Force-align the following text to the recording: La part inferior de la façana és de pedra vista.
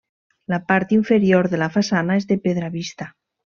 La 0.53 0.57
part 0.71 0.95
inferior 0.97 1.51
de 1.53 1.61
la 1.65 1.69
façana 1.77 2.19
és 2.23 2.29
de 2.33 2.39
pedra 2.49 2.73
vista. 2.81 3.13